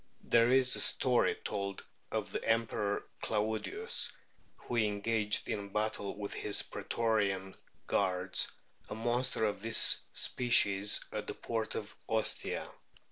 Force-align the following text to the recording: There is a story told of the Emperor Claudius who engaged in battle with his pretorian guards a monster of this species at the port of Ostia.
There 0.23 0.49
is 0.49 0.75
a 0.75 0.79
story 0.81 1.35
told 1.43 1.85
of 2.11 2.31
the 2.31 2.43
Emperor 2.43 3.05
Claudius 3.21 4.11
who 4.57 4.77
engaged 4.77 5.47
in 5.47 5.69
battle 5.71 6.17
with 6.17 6.33
his 6.33 6.63
pretorian 6.63 7.53
guards 7.85 8.51
a 8.89 8.95
monster 8.95 9.45
of 9.45 9.61
this 9.61 10.01
species 10.11 11.01
at 11.11 11.27
the 11.27 11.35
port 11.35 11.75
of 11.75 11.95
Ostia. 12.09 12.67